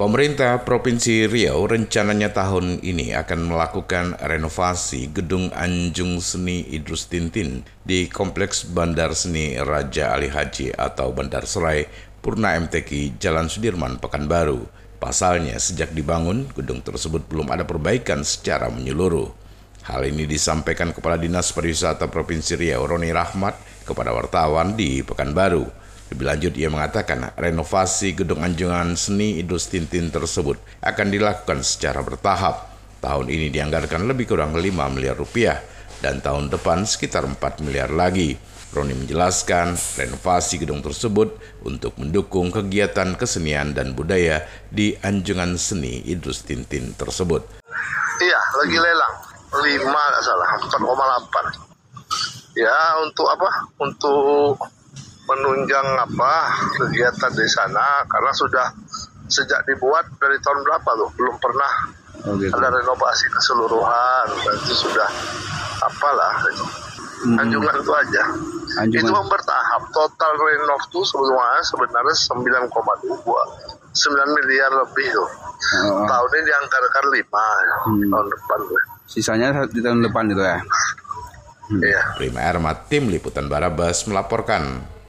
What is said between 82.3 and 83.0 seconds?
Ermat,